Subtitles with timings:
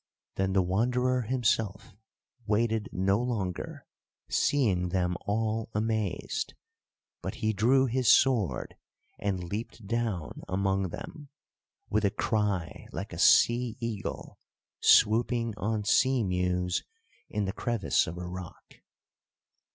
[0.33, 1.93] Then the Wanderer himself
[2.47, 3.85] waited no longer,
[4.29, 6.55] seeing them all amazed,
[7.21, 8.75] but he drew his sword
[9.19, 11.29] and leaped down among them
[11.87, 14.39] with a cry like a sea eagle
[14.79, 16.83] swooping on seamews
[17.29, 18.79] in the crevice of a rock.